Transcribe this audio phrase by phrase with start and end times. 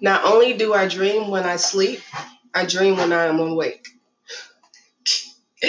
[0.00, 2.00] Not only do I dream when I sleep,
[2.54, 3.86] I dream when I am awake.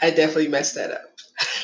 [0.00, 1.02] I definitely messed that up.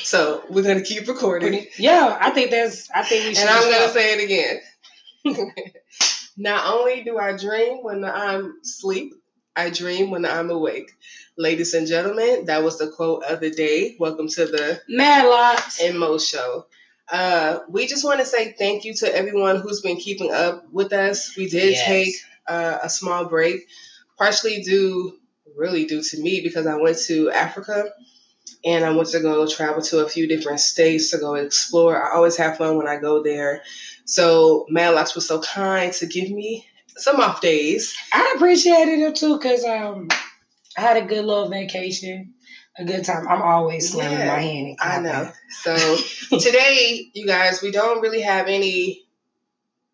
[0.03, 1.67] So we're gonna keep recording.
[1.77, 2.89] Yeah, I think that's.
[2.91, 3.41] I think we should.
[3.41, 3.93] And I'm gonna go.
[3.93, 5.53] say it again.
[6.37, 9.13] Not only do I dream when I'm asleep,
[9.55, 10.91] I dream when I'm awake.
[11.37, 13.95] Ladies and gentlemen, that was the quote of the day.
[13.99, 15.81] Welcome to the Mad Locks.
[15.81, 16.65] and Mo show.
[17.11, 20.93] Uh, we just want to say thank you to everyone who's been keeping up with
[20.93, 21.35] us.
[21.35, 21.85] We did Yes.
[21.85, 22.15] take
[22.47, 23.67] uh, a small break,
[24.17, 25.17] partially due,
[25.57, 27.91] really due to me because I went to Africa
[28.65, 31.95] and I went to go travel to a few different states to go explore.
[32.01, 33.63] I always have fun when I go there.
[34.05, 36.65] So Madlocks was so kind to give me
[36.97, 37.95] some off days.
[38.13, 40.09] I appreciated it too because um,
[40.77, 42.33] I had a good little vacation,
[42.79, 43.27] a good time.
[43.27, 44.77] I'm always slamming Yeah, my hand.
[44.79, 45.31] I know.
[45.49, 45.97] So
[46.39, 49.03] today, you guys, we don't really have any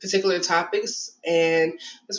[0.01, 1.73] particular topics, and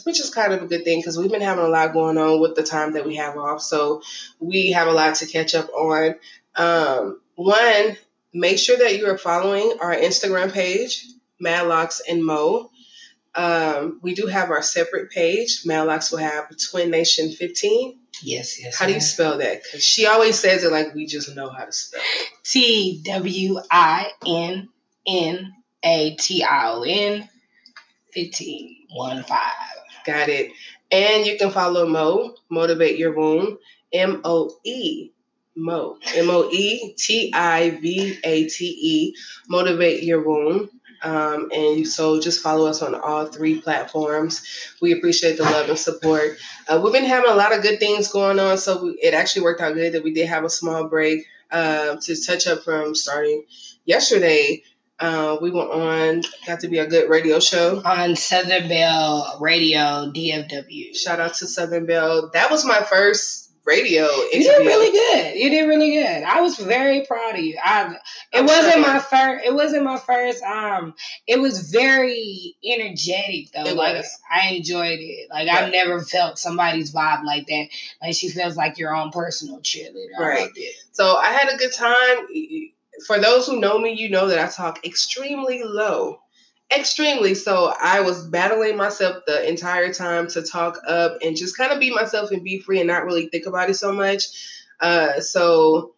[0.05, 2.41] which is kind of a good thing because we've been having a lot going on
[2.41, 3.63] with the time that we have off.
[3.63, 4.03] So
[4.41, 6.17] we have a lot to catch up on.
[6.57, 7.97] Um, one,
[8.35, 11.07] make sure that you are following our Instagram page,
[11.41, 12.71] Madlocks and Mo.
[13.35, 15.63] Um, we do have our separate page.
[15.67, 17.99] Madlocks will have Twin Nation 15.
[18.23, 18.79] Yes, yes.
[18.79, 19.13] How do you yes.
[19.13, 19.63] spell that?
[19.63, 22.01] Because she always says it like we just know how to spell.
[22.45, 24.69] T W I N
[25.07, 25.53] N
[25.85, 27.29] A T I O N
[28.13, 29.41] 15 1 5.
[30.07, 30.53] Got it.
[30.91, 33.59] And you can follow Mo, Motivate Your Womb,
[33.93, 35.11] M O E,
[35.57, 39.17] Mo, M O E T I V A T E,
[39.49, 40.71] Motivate Your Womb.
[41.07, 44.45] Um, and so just follow us on all three platforms.
[44.83, 46.37] We appreciate the love and support.
[46.67, 49.43] Uh, we've been having a lot of good things going on, so we, it actually
[49.43, 52.97] worked out good that we did have a small break uh, to touch up from
[52.97, 53.45] starting
[53.85, 54.65] yesterday.
[54.99, 57.81] Uh, we went on, got to be a good radio show.
[57.85, 60.97] On Southern Bell Radio DFW.
[60.97, 62.31] Shout out to Southern Bell.
[62.33, 65.39] That was my first radio You did really good.
[65.39, 66.23] You did really good.
[66.23, 67.59] I was very proud of you.
[67.63, 67.97] I
[68.33, 70.95] it I'm wasn't my first it wasn't my first um
[71.27, 73.65] it was very energetic though.
[73.67, 74.19] It like was.
[74.31, 75.29] I enjoyed it.
[75.31, 75.57] Like Yeah.
[75.57, 77.69] I've never felt somebody's vibe like that.
[78.01, 80.17] Like she feels like your own personal cheerleader.
[80.19, 80.51] I Right.
[80.55, 80.75] it.
[80.93, 82.27] So I had a good time.
[83.07, 86.21] For those who know me, you know that I talk extremely low.
[86.75, 87.35] Extremely.
[87.35, 91.79] So I was battling myself the entire time to talk up and just kind of
[91.79, 94.25] be myself and be free and not really think about it so much.
[94.81, 95.95] Uh, so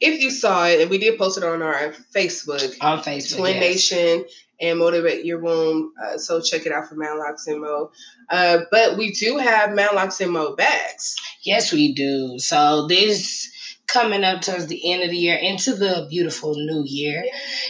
[0.00, 3.38] if you saw it, and we did post it on our Facebook, On Facebook.
[3.38, 3.60] Twin yes.
[3.60, 4.24] Nation
[4.60, 5.92] and Motivate Your Womb.
[6.02, 7.90] Uh, so check it out for Madlocks and Mo.
[8.28, 11.16] Uh, but we do have Madlocks and Mo bags.
[11.42, 12.38] Yes, we do.
[12.38, 13.49] So this
[13.92, 17.24] coming up towards the end of the year into the beautiful new year,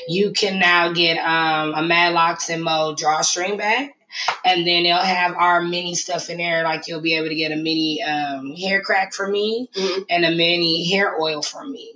[0.09, 3.91] you can now get um, a Madlocks and Mo drawstring bag.
[4.45, 6.65] And then they'll have our mini stuff in there.
[6.65, 10.05] Like you'll be able to get a mini um, hair crack for me Mhm.
[10.11, 11.93] and a mini hair oil for me.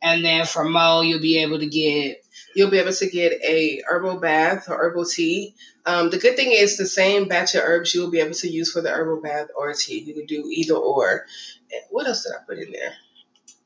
[0.00, 2.18] And then for Mo, you'll be able to get
[2.54, 5.54] You'll be able to get a herbal bath or herbal tea.
[5.86, 8.48] Um, the good thing is the same batch of herbs you will be able to
[8.48, 10.00] use for the herbal bath or tea.
[10.00, 11.24] You can do either or.
[11.72, 12.92] And What else did I put in there?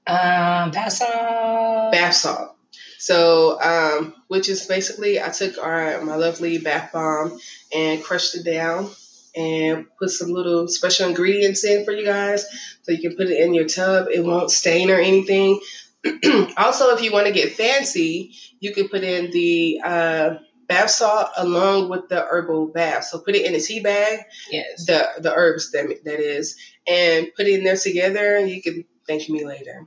[0.06, 1.92] Um, bath salt.
[1.92, 2.52] bath salt.
[2.98, 7.38] So, um, which is basically I took our my lovely bath bomb
[7.74, 8.90] and crushed it down
[9.36, 12.46] and put some little special ingredients in for you guys,
[12.82, 14.08] so you can put it in your tub.
[14.12, 15.60] It won't stain or anything.
[16.56, 20.34] also, if you want to get fancy, you can put in the uh,
[20.68, 23.04] bath salt along with the herbal bath.
[23.04, 24.86] So put it in a tea bag Yes.
[24.86, 26.56] the the herbs that that is,
[26.86, 28.38] and put it in there together.
[28.44, 29.86] You can thank me later.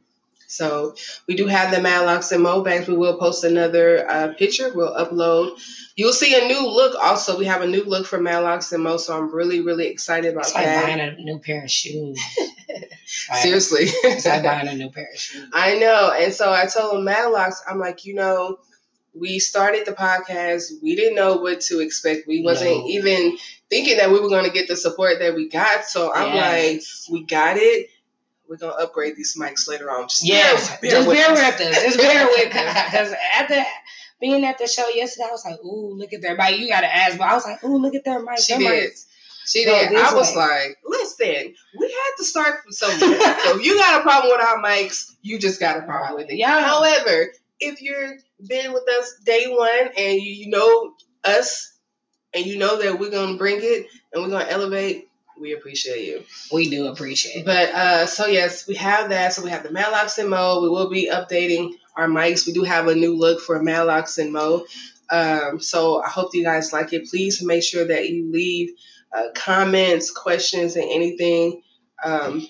[0.51, 0.95] So
[1.27, 2.87] we do have the Madlocks and Mo bags.
[2.87, 4.71] We will post another uh, picture.
[4.73, 5.59] We'll upload.
[5.95, 6.95] You'll see a new look.
[6.99, 8.97] Also, we have a new look for Madlocks and Mo.
[8.97, 10.83] So I'm really really excited about It's like that.
[10.85, 12.19] buying a new pair of shoes.
[13.05, 13.83] Seriously.
[13.85, 15.47] It's like buying a new pair of shoes.
[15.53, 16.11] I know.
[16.17, 18.59] And so I told Madlocks, I'm like, you know,
[19.13, 20.71] we started the podcast.
[20.81, 22.27] We didn't know what to expect.
[22.27, 22.87] We wasn't No.
[22.87, 23.37] even
[23.69, 25.85] thinking that we were going to get the support that we got.
[25.85, 26.81] So I'm like,
[27.11, 27.87] we got it.
[28.49, 30.07] We're to upgrade these mics later on.
[30.09, 31.84] Just Yes, bear- just bear with us.
[31.84, 32.85] Just bear with us.
[32.91, 33.63] Because at the
[34.19, 36.81] being at the show yesterday, I was like, "Ooh, look at their mic." You got
[36.81, 38.91] to ask, but I was like, "Ooh, look at their mic." She Their did.
[38.91, 39.05] mics-
[39.47, 39.96] She Go did.
[39.96, 40.35] I was way.
[40.35, 43.19] like, listen, we had to start from somewhere.
[43.43, 46.29] so if you got a problem with our mics, you just got a problem with
[46.31, 46.35] it.
[46.37, 46.61] Yeah.
[46.61, 48.16] However, if you're
[48.47, 50.93] been with us day one and you know
[51.23, 51.73] us
[52.34, 55.09] and you know that we're gonna bring it and we're gonna elevate,
[55.40, 56.24] we appreciate you.
[56.52, 57.46] We do appreciate.
[57.46, 59.34] But uh so yes, we have that.
[59.34, 60.62] So we have the Madlocks and Mo.
[60.62, 62.46] We will be updating our mics.
[62.46, 64.66] We do have a new look for Madlocks and Mo.
[65.09, 67.09] Um, so I hope you guys like it.
[67.09, 68.70] Please make sure that you leave
[69.12, 71.62] uh, comments, questions, and anything
[72.03, 72.47] um,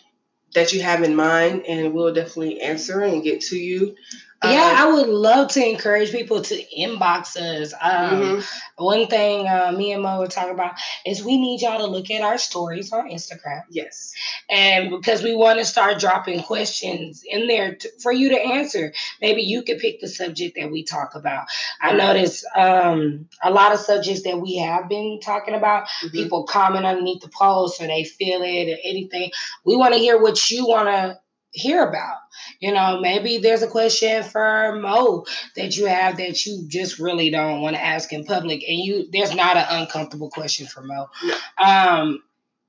[0.53, 3.95] that you have in mind, and we'll definitely answer and get to you.
[4.43, 7.73] Yeah, uh, I would love to encourage people to inbox us.
[7.73, 8.83] Um, mm-hmm.
[8.83, 10.75] One thing uh, me and Mo were talking about
[11.05, 13.63] is we need y'all to look at our stories on Instagram.
[13.69, 14.13] Yes.
[14.49, 18.93] And because we want to start dropping questions in there to, for you to answer.
[19.21, 21.47] Maybe you could pick the subject that we talk about.
[21.81, 26.09] I notice um, a lot of subjects that we have been talking about, mm-hmm.
[26.09, 29.31] people comment underneath the post or they feel it or anything.
[29.65, 31.19] We want to hear what you want to
[31.51, 32.17] hear about.
[32.59, 35.25] You know, maybe there's a question for Mo
[35.55, 39.09] that you have that you just really don't want to ask in public, and you
[39.11, 41.09] there's not an uncomfortable question for Mo.
[41.57, 42.23] Um,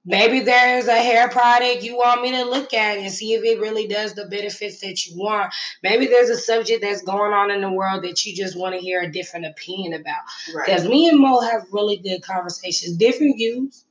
[0.05, 3.61] maybe there's a hair product you want me to look at and see if it
[3.61, 5.53] really does the benefits that you want.
[5.83, 8.81] Maybe there's a subject that's going on in the world that you just want to
[8.81, 10.23] hear a different opinion about.
[10.47, 10.91] Because right.
[10.91, 13.85] me and Mo have really good conversations, different views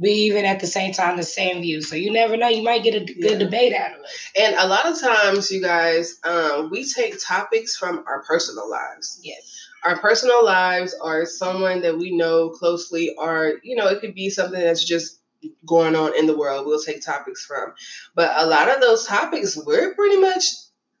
[0.00, 1.82] be even at the same time the same view.
[1.82, 3.38] So you never know, you might get a good yeah.
[3.38, 4.40] debate out of it.
[4.40, 9.20] And a lot of times, you guys, um, we take topics from our personal lives.
[9.22, 9.68] Yes.
[9.84, 14.30] Our personal lives are someone that we know closely, or you know, it could be
[14.30, 15.20] something that's just
[15.66, 16.66] going on in the world.
[16.66, 17.72] We'll take topics from,
[18.14, 20.44] but a lot of those topics we're pretty much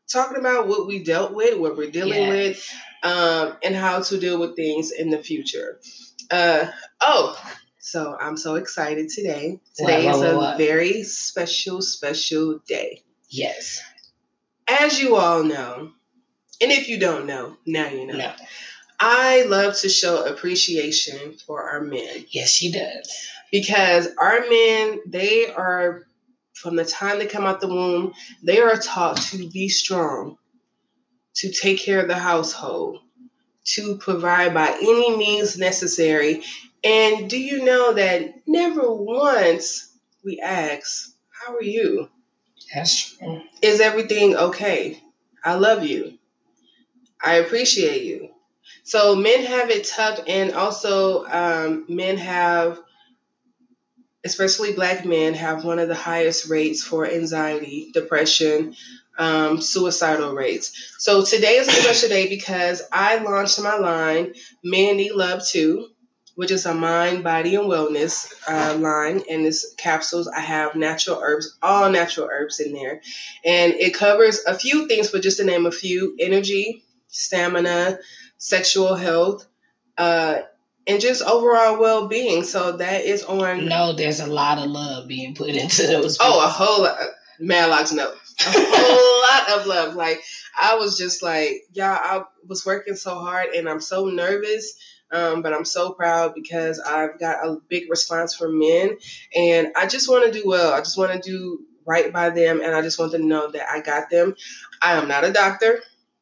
[0.08, 2.32] talking about what we dealt with, what we're dealing yes.
[2.32, 5.80] with, um, and how to deal with things in the future.
[6.30, 6.66] Uh,
[7.00, 7.38] oh,
[7.88, 9.58] so I'm so excited today.
[9.74, 10.58] Today is what, is a what?
[10.58, 13.02] very special, special day.
[13.30, 13.80] Yes.
[14.68, 15.92] As you all know,
[16.60, 18.18] and if you don't know, now you know.
[18.18, 18.32] No.
[19.00, 22.26] I love to show appreciation for our men.
[22.28, 23.10] Yes, she does.
[23.50, 26.02] Because our men, they are,
[26.52, 28.12] from the time they come out the womb,
[28.42, 30.36] they are taught to be strong,
[31.36, 32.98] to take care of the household,
[33.74, 36.42] to provide by any means necessary
[36.84, 39.92] and do you know that never once
[40.24, 42.08] we ask, How are you?
[42.74, 43.42] That's true.
[43.62, 45.02] Is everything okay?
[45.44, 46.18] I love you.
[47.22, 48.30] I appreciate you.
[48.84, 52.78] So men have it tough, and also um, men have,
[54.24, 58.74] especially black men, have one of the highest rates for anxiety, depression,
[59.18, 60.94] um, suicidal rates.
[60.98, 64.34] So today is a special day because I launched my line,
[64.64, 65.88] Mandy Love Too
[66.38, 69.20] which is a mind, body, and wellness uh, line.
[69.28, 73.02] And it's capsules, I have natural herbs, all natural herbs in there.
[73.44, 77.98] And it covers a few things, but just to name a few energy, stamina,
[78.36, 79.48] sexual health,
[79.96, 80.42] uh,
[80.86, 82.44] and just overall well being.
[82.44, 83.66] So that is on.
[83.66, 86.18] No, there's a lot of love being put into those.
[86.20, 87.00] Oh, a whole lot.
[87.40, 88.14] Madlock's no.
[88.40, 89.94] A whole lot of love.
[89.94, 90.22] Like,
[90.58, 94.78] I was just like, y'all, I was working so hard and I'm so nervous
[95.10, 98.96] um, but I'm so proud because I've got a big response from men,
[99.34, 100.72] and I just want to do well.
[100.72, 103.50] I just want to do right by them, and I just want them to know
[103.50, 104.34] that I got them.
[104.82, 105.80] I am not a doctor.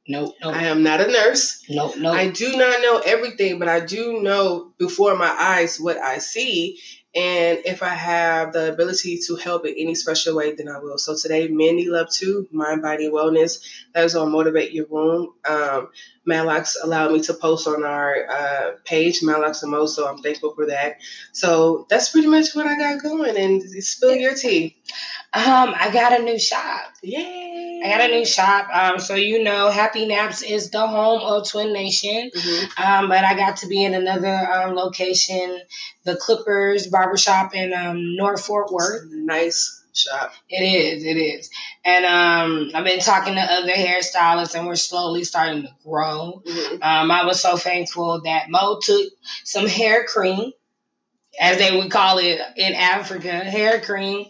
[0.08, 0.50] No, no.
[0.50, 1.64] I am not a nurse.
[1.68, 2.12] No, no.
[2.12, 6.78] I do not know everything, but I do know before my eyes what I see.
[7.16, 10.98] And if I have the ability to help in any special way, then I will.
[10.98, 13.64] So today, Need Love Too, Mind, Body, Wellness.
[13.94, 15.32] That is on Motivate Your Womb.
[15.48, 15.88] Um,
[16.26, 19.30] Madlocks allowed me to post on our uh, page, and
[19.70, 20.98] Mo, so I'm thankful for that.
[21.32, 23.34] So that's pretty much what I got going.
[23.34, 24.76] And spill your tea.
[25.32, 26.92] Um, I got a new shop.
[27.02, 27.55] Yay!
[27.86, 28.68] I got a new shop.
[28.72, 32.30] Um, so you know, Happy Naps is the home of Twin Nation.
[32.34, 32.82] Mm-hmm.
[32.82, 35.60] Um, but I got to be in another um, location,
[36.04, 39.04] the Clippers Barbershop in um, North Fort Worth.
[39.10, 40.32] Nice shop.
[40.48, 41.50] It is, it is.
[41.84, 46.42] And um, I've been talking to other hairstylists, and we're slowly starting to grow.
[46.44, 46.82] Mm-hmm.
[46.82, 49.12] Um, I was so thankful that Mo took
[49.44, 50.52] some hair cream,
[51.40, 54.26] as they would call it in Africa, hair cream.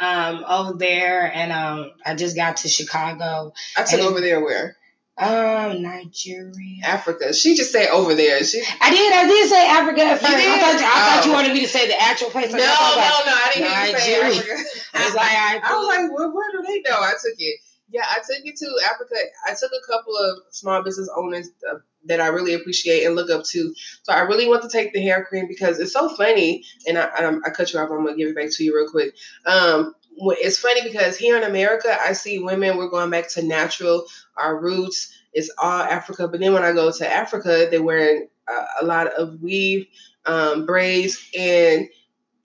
[0.00, 3.52] Um, over there, and um, I just got to Chicago.
[3.76, 4.76] I took over there where?
[5.18, 7.34] Um, Nigeria, Africa.
[7.34, 8.44] She just said over there.
[8.44, 8.62] She.
[8.80, 9.12] I did.
[9.12, 10.32] I did say Africa at first.
[10.32, 11.16] I thought, you, I oh.
[11.16, 12.52] thought you wanted me to say the actual place.
[12.52, 12.66] No, no, no.
[12.68, 13.98] I didn't Nigeria.
[13.98, 14.54] say Africa.
[14.94, 17.00] I was like, I, I was like, well, where do they know?
[17.00, 17.60] I took it.
[17.90, 19.16] Yeah, I took it to Africa.
[19.44, 21.78] I took a couple of small business owners uh,
[22.08, 23.74] that I really appreciate and look up to.
[24.02, 26.64] So I really want to take the hair cream because it's so funny.
[26.86, 27.90] And I, I, I cut you off.
[27.90, 29.14] I'm gonna give it back to you real quick.
[29.46, 34.04] Um, it's funny because here in America, I see women, we're going back to natural,
[34.36, 35.14] our roots.
[35.32, 36.26] It's all Africa.
[36.26, 39.86] But then when I go to Africa, they're wearing a, a lot of weave,
[40.26, 41.88] um, braids, and,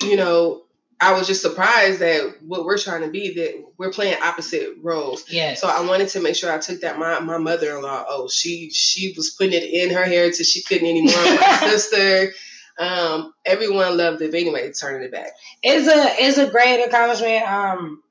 [0.04, 0.63] you know,
[1.04, 5.30] I was just surprised that what we're trying to be that we're playing opposite roles.
[5.30, 5.56] Yeah.
[5.56, 6.98] So I wanted to make sure I took that.
[6.98, 10.46] My my mother in law, oh, she she was putting it in her hair till
[10.46, 11.14] she couldn't anymore.
[11.14, 12.34] My sister,
[12.80, 14.32] Um, everyone loved it.
[14.32, 15.32] But anyway, turning it back.
[15.62, 17.44] It's a it's a great accomplishment.
[17.52, 18.02] Um,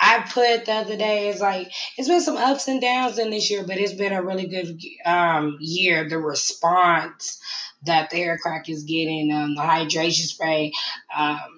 [0.00, 3.50] I put the other day, it's like it's been some ups and downs in this
[3.50, 6.08] year, but it's been a really good um, year.
[6.08, 7.40] The response
[7.84, 10.72] that the air crack is getting, um, the hydration spray,
[11.16, 11.57] um,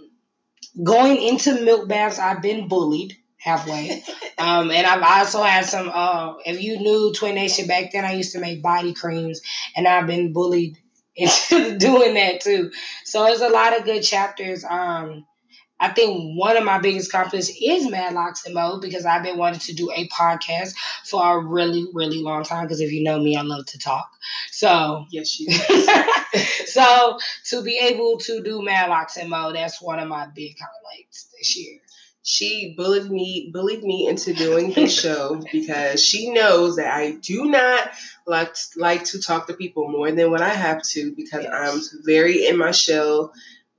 [0.82, 4.02] going into milk baths, I've been bullied halfway,
[4.38, 5.90] um, and I've also had some.
[5.92, 9.40] Uh, if you knew Twin Nation back then, I used to make body creams,
[9.76, 10.76] and I've been bullied
[11.16, 12.70] into doing that too.
[13.04, 14.64] So it's a lot of good chapters.
[14.64, 15.26] Um,
[15.80, 19.60] I think one of my biggest accomplishments is Madlocks and Mo because I've been wanting
[19.60, 20.74] to do a podcast
[21.06, 22.64] for a really, really long time.
[22.66, 24.10] Because if you know me, I love to talk.
[24.50, 25.48] So yes, you.
[26.66, 31.28] so to be able to do Madlocks and Mo, that's one of my big highlights
[31.38, 31.80] this year.
[32.22, 37.46] She bullied me, bullied me into doing the show because she knows that I do
[37.46, 37.90] not
[38.26, 41.52] like like to talk to people more than what I have to because yes.
[41.52, 43.32] I'm very in my shell,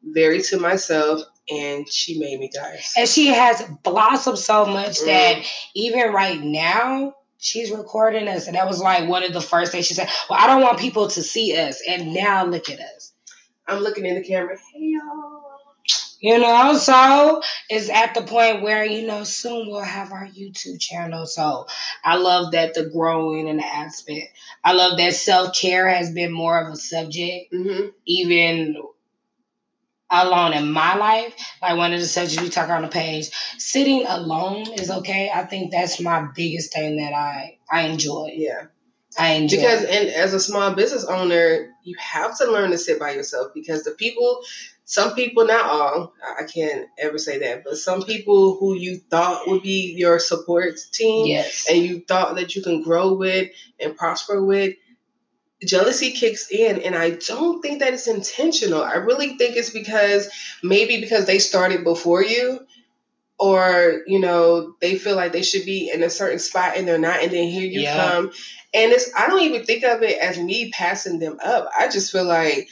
[0.04, 2.94] very to myself and she made me guys.
[2.98, 5.06] And she has blossomed so much mm.
[5.06, 5.44] that
[5.76, 8.48] even right now, she's recording us.
[8.48, 10.80] And that was like one of the first things she said, Well, I don't want
[10.80, 11.82] people to see us.
[11.86, 13.12] And now look at us.
[13.68, 14.58] I'm looking in the camera.
[14.74, 15.42] Hey, y'all.
[16.20, 20.80] You know, so it's at the point where, you know, soon we'll have our YouTube
[20.80, 21.26] channel.
[21.26, 21.66] So
[22.06, 24.28] I love that the growing and the aspect.
[24.64, 27.52] I love that self care has been more of a subject.
[27.52, 27.88] Mm-hmm.
[28.06, 28.76] Even
[30.12, 34.06] alone in my life, like one of the subjects we talk on the page, sitting
[34.06, 35.32] alone is okay.
[35.34, 38.34] I think that's my biggest thing that I I enjoy.
[38.36, 38.66] Yeah.
[39.18, 43.00] I enjoy because and as a small business owner, you have to learn to sit
[43.00, 44.44] by yourself because the people
[44.92, 49.48] some people, not all, I can't ever say that, but some people who you thought
[49.48, 51.66] would be your support team yes.
[51.70, 54.76] and you thought that you can grow with and prosper with,
[55.66, 58.82] jealousy kicks in and i don't think that it's intentional.
[58.82, 60.30] I really think it's because
[60.64, 62.66] maybe because they started before you
[63.38, 66.98] or you know they feel like they should be in a certain spot and they're
[66.98, 68.12] not and then here you yeah.
[68.12, 68.32] come.
[68.74, 71.70] And it's i don't even think of it as me passing them up.
[71.78, 72.70] I just feel like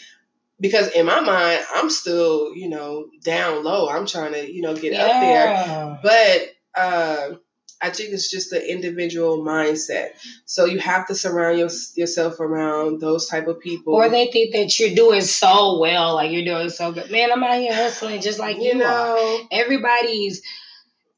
[0.60, 3.90] because in my mind i'm still you know down low.
[3.90, 5.06] I'm trying to you know get yeah.
[5.06, 6.46] up there.
[6.74, 7.36] But uh
[7.82, 10.10] I think it's just the individual mindset.
[10.46, 13.94] So you have to surround your, yourself around those type of people.
[13.94, 17.10] Or they think that you're doing so well, like you're doing so good.
[17.10, 19.40] Man, I'm out here hustling just like you, you know.
[19.42, 19.48] Are.
[19.52, 20.42] Everybody's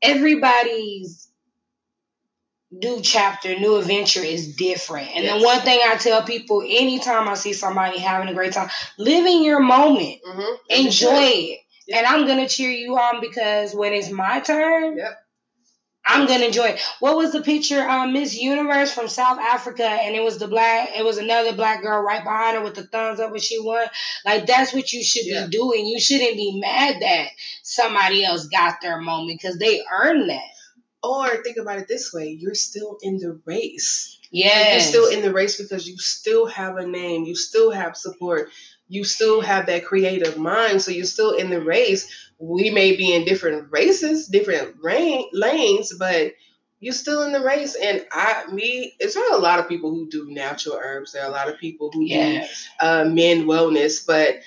[0.01, 1.27] everybody's
[2.71, 5.09] new chapter, new adventure is different.
[5.15, 5.39] And yes.
[5.39, 9.25] the one thing I tell people anytime I see somebody having a great time, live
[9.25, 10.21] in your moment.
[10.27, 10.85] Mm-hmm.
[10.85, 11.59] Enjoy it.
[11.87, 11.97] Yep.
[11.97, 15.20] And I'm gonna cheer you on because when it's my turn, yep.
[16.05, 16.81] I'm gonna enjoy it.
[16.99, 17.87] What was the picture?
[17.87, 20.89] Um, Miss Universe from South Africa, and it was the black.
[20.97, 23.85] It was another black girl right behind her with the thumbs up when she won.
[24.25, 25.45] Like that's what you should yeah.
[25.45, 25.85] be doing.
[25.85, 27.27] You shouldn't be mad that
[27.61, 30.41] somebody else got their moment because they earned that.
[31.03, 34.19] Or think about it this way: you're still in the race.
[34.31, 37.25] Yeah, you're still in the race because you still have a name.
[37.25, 38.49] You still have support
[38.91, 40.81] you still have that creative mind.
[40.81, 42.29] So you're still in the race.
[42.39, 46.33] We may be in different races, different rain, lanes, but
[46.81, 47.77] you're still in the race.
[47.81, 51.13] And I, me, it's not a lot of people who do natural herbs.
[51.13, 52.67] There are a lot of people who yes.
[52.81, 54.41] do uh, men wellness, but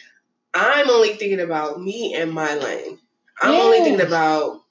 [0.52, 2.98] I'm only thinking about me and my lane.
[3.40, 3.64] I'm yes.
[3.64, 4.63] only thinking about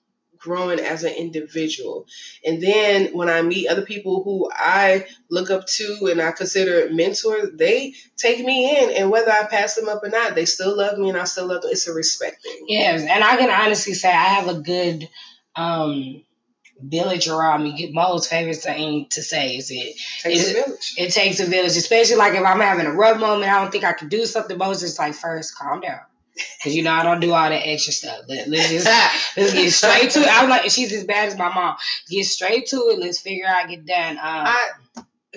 [0.43, 2.05] growing as an individual.
[2.45, 6.93] And then when I meet other people who I look up to and I consider
[6.93, 8.91] mentors, they take me in.
[8.91, 11.47] And whether I pass them up or not, they still love me and I still
[11.47, 11.71] love them.
[11.71, 12.65] It's a respect thing.
[12.67, 13.01] Yes.
[13.01, 15.09] And I can honestly say I have a good
[15.55, 16.23] um
[16.81, 17.91] village around me.
[17.93, 20.93] Most favorite thing to say is it takes it, a village.
[20.97, 23.85] It takes a village, especially like if I'm having a rough moment, I don't think
[23.85, 24.57] I can do something.
[24.57, 26.01] Most just like first calm down.
[26.63, 28.21] Cause you know I don't do all that extra stuff.
[28.27, 30.27] Let, us just let's get straight to it.
[30.31, 31.75] I'm like she's as bad as my mom.
[32.09, 32.99] Get straight to it.
[32.99, 34.17] Let's figure out get done.
[34.17, 34.69] Um, I,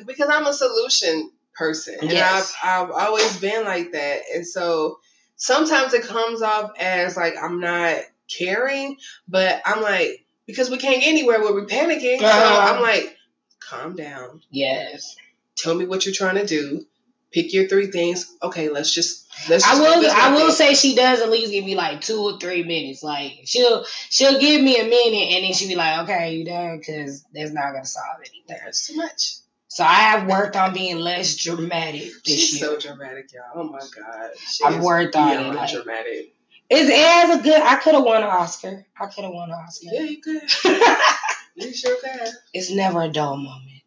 [0.07, 2.55] because I'm a solution person, and yes.
[2.63, 4.99] I've I've always been like that, and so
[5.37, 7.99] sometimes it comes off as like I'm not
[8.29, 8.97] caring,
[9.29, 12.23] but I'm like because we can't get anywhere, we're panicking.
[12.23, 12.67] Uh-huh.
[12.67, 13.17] So I'm like,
[13.61, 14.41] calm down.
[14.51, 15.17] Yes.
[15.57, 16.87] Tell me what you're trying to do
[17.33, 18.35] pick your three things.
[18.43, 19.65] Okay, let's just let's.
[19.65, 20.11] Just I will.
[20.11, 23.03] I will say she does at least give me like two or three minutes.
[23.03, 26.79] Like she'll she'll give me a minute and then she'll be like, "Okay, you done?"
[26.79, 28.43] Because that's not gonna solve anything.
[28.65, 29.37] That's too much.
[29.69, 32.71] So I have worked on being less dramatic this She's year.
[32.71, 33.43] so dramatic, y'all.
[33.55, 34.31] Oh my god.
[34.39, 35.55] She I've worked on it.
[35.55, 36.33] Like, dramatic.
[36.69, 37.61] It's, it has a good.
[37.61, 38.87] I could have won an Oscar.
[38.99, 39.89] I could have won an Oscar.
[39.93, 40.43] Yeah, you could.
[41.57, 42.29] you sure could.
[42.53, 43.83] It's never a dull moment.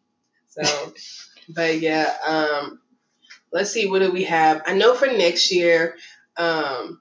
[0.48, 0.92] So,
[1.48, 2.79] but yeah, um,
[3.52, 4.62] let's see, what do we have?
[4.66, 5.96] I know for next year,
[6.36, 7.00] um,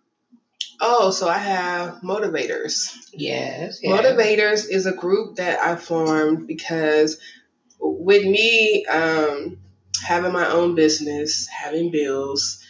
[0.81, 2.95] oh, so I have Motivators.
[3.13, 3.79] Yes.
[3.81, 3.83] yes.
[3.83, 7.19] Motivators is a group that I formed because
[7.79, 9.57] with me um,
[10.03, 12.63] having my own business, having bills,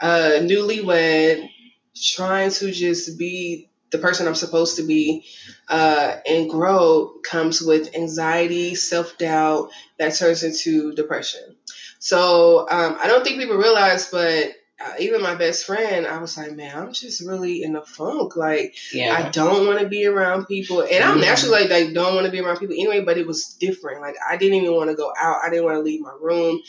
[0.00, 1.48] uh, newlywed,
[1.96, 5.24] trying to just be the person I'm supposed to be
[5.68, 11.56] uh, and grow comes with anxiety, self doubt that turns into depression.
[11.98, 16.36] So um, I don't think people realize, but uh, even my best friend, I was
[16.36, 18.36] like, man, I'm just really in a funk.
[18.36, 19.12] Like, Yeah.
[19.16, 21.22] I don't want to be around people, and I'm Mhm.
[21.22, 23.00] naturally like, like don't want to be around people anyway.
[23.00, 24.00] But it was different.
[24.00, 25.38] Like, I didn't even want to go out.
[25.44, 26.60] I didn't want to leave my room.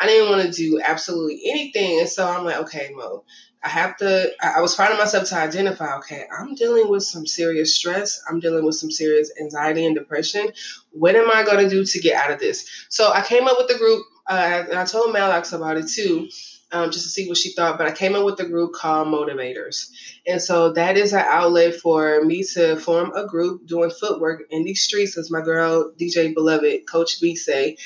[0.00, 2.00] I didn't want to do absolutely anything.
[2.00, 3.22] And so I'm like, okay, Mo,
[3.62, 4.32] I have to.
[4.42, 5.98] I I was finding myself to identify.
[5.98, 8.20] Okay, I'm dealing with some serious stress.
[8.28, 10.48] I'm dealing with some serious anxiety and depression.
[10.90, 12.68] What am I going to do to get out of this?
[12.88, 14.04] So I came up with the group,
[14.38, 16.28] uh, and I told Madlocks about it too
[16.72, 17.78] um, just to see what she thought.
[17.78, 19.90] But I came up with a group called Motivators.
[20.26, 24.64] And so that is an outlet for me to form a group doing footwork in
[24.64, 27.76] these streets, as my girl, DJ Beloved, Coach B say,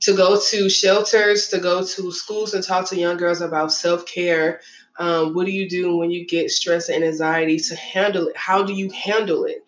[0.00, 4.04] to go to shelters, to go to schools and talk to young girls about self
[4.06, 4.60] care.
[4.98, 8.36] Um, what do you do when you get stress and anxiety to handle it?
[8.36, 9.64] How do you handle it?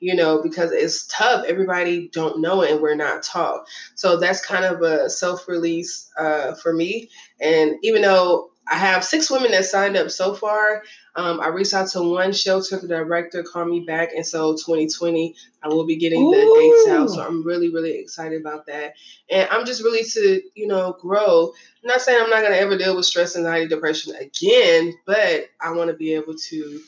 [0.00, 1.44] You know, because it's tough.
[1.46, 3.66] Everybody don't know it, and we're not taught.
[3.94, 7.10] So that's kind of a self release uh, for me.
[7.40, 10.82] And even though I have six women that signed up so far,
[11.16, 12.78] um, I reached out to one shelter.
[12.78, 17.10] The director called me back, and so 2020, I will be getting the dates out.
[17.10, 18.94] So I'm really, really excited about that.
[19.28, 21.48] And I'm just really to, you know, grow.
[21.82, 25.46] I'm not saying I'm not going to ever deal with stress, anxiety, depression again, but
[25.60, 26.80] I want to be able to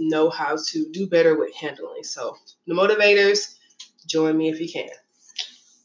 [0.00, 2.04] know how to do better with handling.
[2.04, 3.54] So the motivators,
[4.06, 4.88] join me if you can.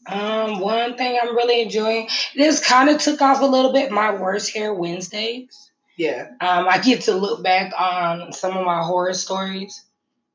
[0.08, 2.08] Um, one thing I'm really enjoying.
[2.34, 3.90] This kind of took off a little bit.
[3.90, 5.70] My worst hair Wednesdays.
[5.96, 6.28] Yeah.
[6.40, 9.82] Um, I get to look back on some of my horror stories,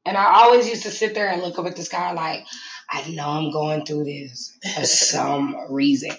[0.05, 2.45] and I always used to sit there and look up at the sky like,
[2.89, 6.11] I know I'm going through this for some reason.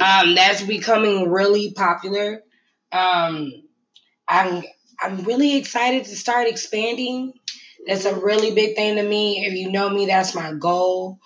[0.00, 2.42] Um, that's becoming really popular.
[2.92, 3.52] Um,
[4.28, 4.62] I'm
[5.00, 7.32] I'm really excited to start expanding.
[7.86, 9.44] That's a really big thing to me.
[9.46, 11.18] If you know me, that's my goal.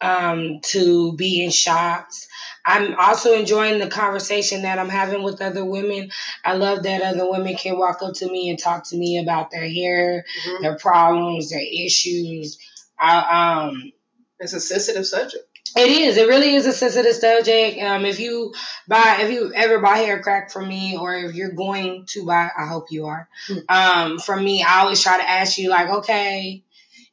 [0.00, 2.26] Um, to be in shops.
[2.64, 6.10] I'm also enjoying the conversation that I'm having with other women.
[6.42, 9.50] I love that other women can walk up to me and talk to me about
[9.50, 10.62] their hair, Mhm.
[10.62, 12.58] their problems, their issues.
[12.98, 13.92] I, um,
[14.38, 15.44] It's a sensitive subject.
[15.76, 16.16] It is.
[16.16, 17.80] It really is a sensitive subject.
[17.80, 18.52] Um, if you
[18.88, 22.50] buy, if you ever buy hair crack from me, or if you're going to buy,
[22.56, 23.28] I hope you are.
[23.48, 23.70] Mm.
[23.70, 26.62] Um, from me, I always try to ask you, like, okay,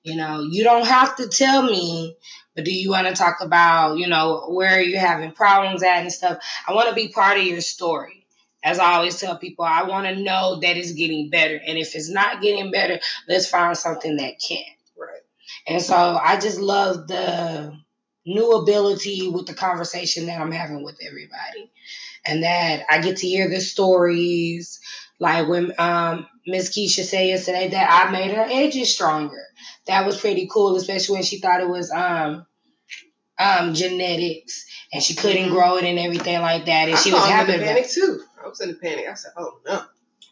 [0.03, 2.15] you know, you don't have to tell me,
[2.55, 6.11] but do you want to talk about, you know, where you're having problems at and
[6.11, 6.39] stuff?
[6.67, 8.25] I want to be part of your story.
[8.63, 11.95] As I always tell people, I want to know that it's getting better, and if
[11.95, 14.63] it's not getting better, let's find something that can.
[14.97, 15.21] Right.
[15.67, 17.77] And so I just love the
[18.27, 21.71] new ability with the conversation that I'm having with everybody.
[22.25, 24.79] And that I get to hear the stories.
[25.19, 29.43] Like when um Miss Keisha said yesterday that I made her edges stronger.
[29.87, 32.45] That was pretty cool, especially when she thought it was um
[33.39, 35.51] um genetics and she couldn't Mhm.
[35.51, 36.87] grow it and everything like that.
[36.89, 37.91] And I she was happy in panic it.
[37.91, 38.23] too.
[38.43, 39.05] I was in a panic.
[39.09, 39.83] I said, "Oh no,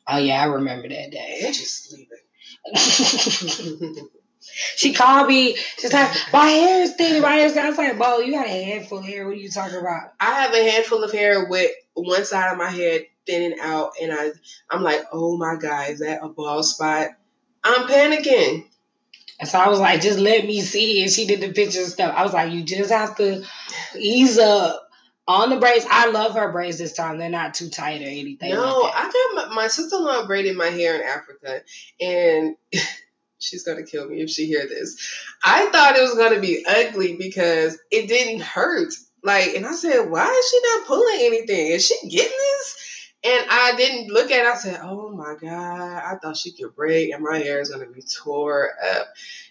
[0.08, 1.39] Oh yeah, I remember that day.
[1.51, 2.08] just leaving."
[4.75, 5.55] she called me.
[5.77, 7.21] She's like, "My hair is thinning.
[7.21, 9.25] My hair's." thinning." I was like, "Bo, you got a handful of hair.
[9.25, 12.58] What are you talking about?" I have a handful of hair with one side of
[12.58, 14.31] my head thinning out, and I,
[14.69, 17.10] I'm like, "Oh my god, is that a bald spot?"
[17.63, 18.65] I'm panicking.
[19.39, 21.91] And so I was like, "Just let me see." And she did the pictures and
[21.91, 22.13] stuff.
[22.15, 23.43] I was like, "You just have to
[23.97, 24.81] ease up."
[25.27, 27.17] On the braids, I love her braids this time.
[27.17, 28.51] They're not too tight or anything.
[28.51, 28.93] No, like.
[28.95, 31.62] I got my, my sister-in-law braided my hair in Africa,
[31.99, 32.55] and
[33.45, 34.97] she's gonna kill me if she hear this.
[35.43, 38.93] I thought it was gonna be ugly because it didn't hurt.
[39.23, 41.67] Like, and I said, why is she not pulling anything?
[41.71, 42.81] Is she getting this?
[43.23, 44.47] And I didn't look at it.
[44.47, 47.88] I said, oh my god, I thought she could break and my hair is gonna
[47.88, 49.08] be tore up.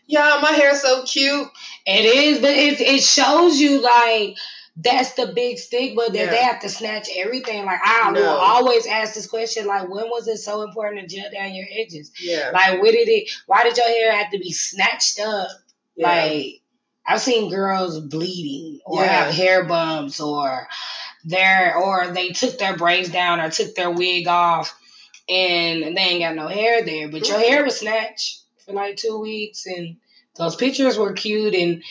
[0.07, 1.49] Yeah, my hair's so cute.
[1.87, 4.37] It is, but it it shows you like
[4.77, 6.31] that's the big stigma that Yeah.
[6.31, 7.65] they have to snatch everything.
[7.65, 11.31] Like I will always ask this question: like, when was it so important to gel
[11.31, 12.11] down your edges?
[12.21, 13.31] Yeah, Like, where did it?
[13.47, 15.49] Why did your hair have to be snatched up?
[15.97, 16.09] yeah.
[16.09, 16.47] Like,
[17.07, 19.25] I've seen girls bleeding or Yeah.
[19.25, 20.67] have hair bumps or
[21.25, 24.77] their or they took their braids down or took their wig off
[25.29, 27.49] and they ain't got no hair there, but your mm-hmm.
[27.49, 29.97] hair was snatched for like two weeks and
[30.37, 31.83] those pictures were cute and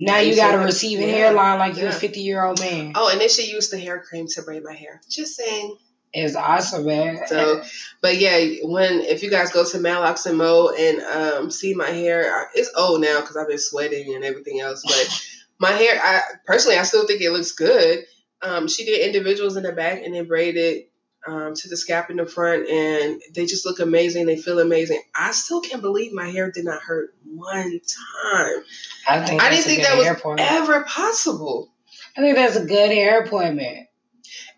[0.00, 2.92] now you got a receiving yeah, hairline like you're a 50 year old man.
[2.94, 5.00] Oh, and then she used the hair cream to braid my hair.
[5.08, 5.76] Just saying.
[6.12, 7.20] It's awesome, man.
[7.28, 7.62] So,
[8.00, 11.90] but yeah, when if you guys go to Madlocks and Mo and um, see my
[11.90, 14.82] hair, it's old now because I've been sweating and everything else.
[14.84, 15.26] But
[15.60, 18.04] my hair, I personally, I still think it looks good.
[18.42, 20.84] Um, she did individuals in the back and then braided
[21.26, 24.26] um, to the scalp in the front, and they just look amazing.
[24.26, 25.02] They feel amazing.
[25.14, 28.62] I still can't believe my hair did not hurt one time.
[29.08, 31.72] I, think I didn't think that was ever possible.
[32.16, 33.88] I think that's a good hair appointment.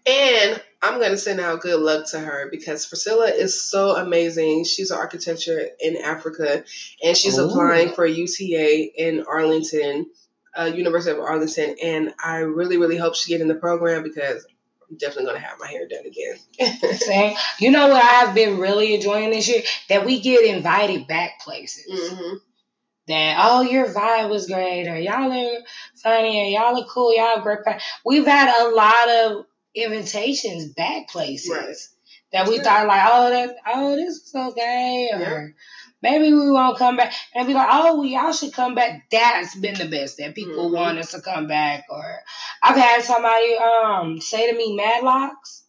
[0.07, 4.65] And I'm going to send out good luck to her because Priscilla is so amazing.
[4.65, 6.65] She's an architecture in Africa,
[7.05, 7.49] and she's Ooh.
[7.49, 10.07] applying for UTA in Arlington,
[10.59, 11.77] uh, University of Arlington.
[11.83, 14.45] And I really, really hope she get in the program because
[14.93, 16.97] I'm definitely to have my hair done again.
[16.99, 17.35] Same.
[17.59, 19.63] You know what I've been really enjoying this year?
[19.89, 22.13] That we get invited back places.
[22.13, 22.37] Mm-hmm.
[23.09, 25.61] That oh your vibe was great or y'all are
[26.03, 27.81] funny or y'all are cool y'all are great.
[28.05, 31.75] We've had a lot of invitations back places right.
[32.33, 35.47] that we thought like, oh that oh this is okay or yeah.
[36.03, 39.09] Maybe we won't come back and be like, oh y'all should come back.
[39.11, 40.75] That's been the best that people mm-hmm.
[40.75, 41.85] want us to come back.
[41.89, 42.19] Or
[42.63, 45.63] I've had somebody um say to me, Madlocks.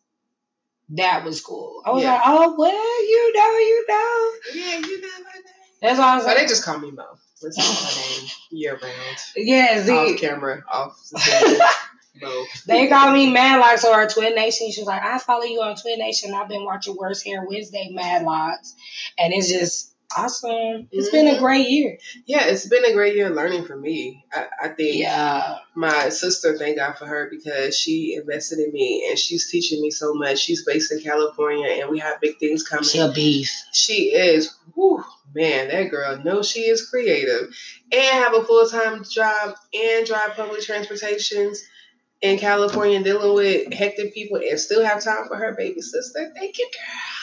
[0.89, 1.82] That was cool.
[1.86, 2.13] I was yeah.
[2.13, 4.32] like, oh well, you know, you know.
[4.54, 5.43] Yeah, you know my name.
[5.82, 6.38] That's all I was like.
[6.38, 7.06] they just call me Mo.
[7.41, 9.17] That's my name year round.
[9.36, 11.00] Yeah, off camera, off.
[12.22, 12.46] No.
[12.67, 14.72] They call me Madlocks or Twin Nation.
[14.72, 16.34] She's like, I follow you on Twin Nation.
[16.34, 18.76] I've been watching Worst Hair Wednesday Madlocks.
[19.17, 20.88] And it's just awesome.
[20.91, 21.15] It's mm-hmm.
[21.15, 21.43] been a mm-hmm.
[21.43, 21.97] great year.
[22.26, 24.26] Yeah, it's been a great year learning for me.
[24.34, 25.58] I, I, think yeah.
[25.76, 29.91] my sister, thank God for her because she invested in me and she's teaching me
[29.91, 30.39] so much.
[30.39, 32.86] She's based in California and we have big things coming.
[32.86, 33.67] She a beast.
[33.73, 34.58] She is.
[34.76, 35.04] Whew,
[35.36, 37.54] man, that girl knows she is creative
[37.91, 41.63] and have a full time job and drive public transportations
[42.21, 46.32] in California dealing with hectic people and still have time for her baby sister.
[46.36, 47.23] Thank you, girl.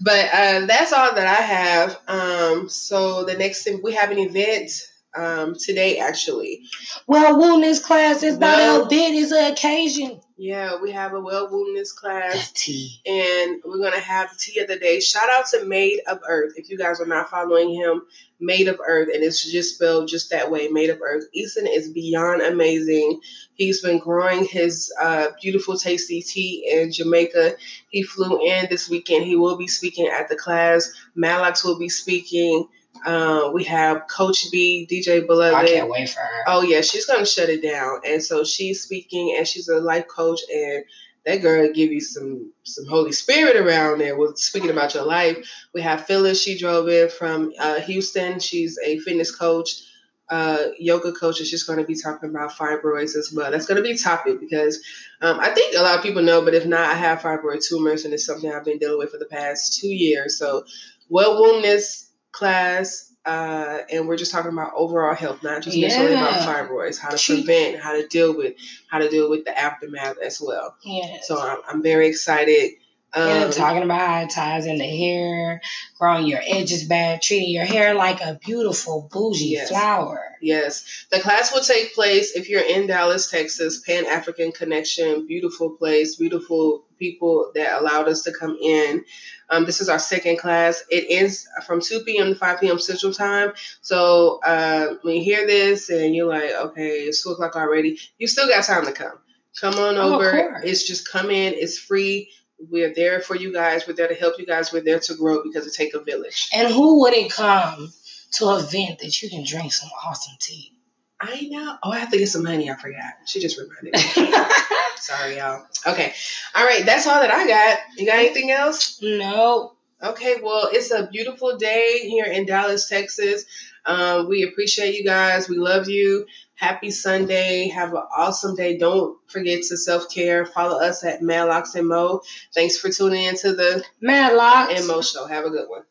[0.00, 1.98] But uh, that's all that I have.
[2.08, 4.70] Um, so the next thing we have an event
[5.16, 6.62] um, today, actually.
[7.06, 10.20] Well, wellness class is not well, an event; it's an occasion.
[10.40, 12.52] Yeah, we have a well woundness class.
[12.52, 13.00] Tea.
[13.04, 15.00] And we're gonna have tea of the day.
[15.00, 16.54] Shout out to Made of Earth.
[16.56, 18.02] If you guys are not following him,
[18.38, 21.24] Made of Earth, and it's just spelled just that way, Made of Earth.
[21.32, 23.20] Easton is beyond amazing.
[23.54, 27.54] He's been growing his uh, beautiful, tasty tea in Jamaica.
[27.90, 29.24] He flew in this weekend.
[29.24, 30.92] He will be speaking at the class.
[31.16, 32.68] Madlocks will be speaking.
[33.04, 35.54] Uh, we have Coach B, DJ Beloved.
[35.54, 36.44] I can't wait for her.
[36.46, 40.06] Oh yeah, she's gonna shut it down, and so she's speaking, and she's a life
[40.08, 40.84] coach, and
[41.26, 44.16] that girl give you some some Holy Spirit around there.
[44.16, 45.38] With speaking about your life,
[45.74, 46.42] we have Phyllis.
[46.42, 48.40] She drove in from uh, Houston.
[48.40, 49.82] She's a fitness coach,
[50.30, 53.50] uh, yoga coach, and she's going to be talking about fibroids as well.
[53.50, 54.82] That's going to be topic because
[55.20, 58.04] um, I think a lot of people know, but if not, I have fibroid tumors,
[58.04, 60.38] and it's something I've been dealing with for the past two years.
[60.38, 60.64] So,
[61.08, 62.07] well, woundness
[62.38, 66.28] class, uh, and we're just talking about overall health, not just necessarily yeah.
[66.28, 68.54] about fibroids, how to prevent, how to deal with,
[68.88, 70.76] how to deal with the aftermath as well.
[70.84, 71.18] Yeah.
[71.22, 72.72] So I'm, I'm very excited.
[73.14, 75.62] Um, talking about how it ties in the hair,
[75.98, 79.70] growing your edges back, treating your hair like a beautiful bougie yes.
[79.70, 80.22] flower.
[80.42, 81.06] Yes.
[81.10, 86.16] The class will take place if you're in Dallas, Texas, Pan African Connection, beautiful place,
[86.16, 89.04] beautiful people that allowed us to come in.
[89.50, 90.84] Um, this is our second class.
[90.90, 92.28] It ends from 2 p.m.
[92.28, 92.78] to 5 p.m.
[92.78, 93.52] Central Time.
[93.80, 98.26] So uh, when you hear this and you're like, okay, it's 2 o'clock already, you
[98.26, 99.18] still got time to come.
[99.60, 100.60] Come on oh, over.
[100.62, 101.54] It's just come in.
[101.54, 102.30] It's free.
[102.58, 103.86] We're there for you guys.
[103.86, 104.72] We're there to help you guys.
[104.72, 106.50] We're there to grow because it takes a village.
[106.54, 107.92] And who wouldn't come
[108.34, 110.72] to an event that you can drink some awesome tea?
[111.20, 111.76] I know.
[111.82, 112.70] Oh, I have to get some money.
[112.70, 113.14] I forgot.
[113.26, 114.32] She just reminded me.
[115.00, 115.64] Sorry, y'all.
[115.86, 116.12] Okay.
[116.54, 116.84] All right.
[116.84, 117.78] That's all that I got.
[117.96, 119.00] You got anything else?
[119.02, 119.72] No.
[120.02, 120.36] Okay.
[120.42, 123.44] Well, it's a beautiful day here in Dallas, Texas.
[123.86, 125.48] Um, we appreciate you guys.
[125.48, 126.26] We love you.
[126.54, 127.68] Happy Sunday.
[127.68, 128.76] Have an awesome day.
[128.76, 130.44] Don't forget to self care.
[130.44, 132.20] Follow us at Madlocks and Mo.
[132.54, 135.26] Thanks for tuning in to the Madlocks and Mo show.
[135.26, 135.82] Have a good one.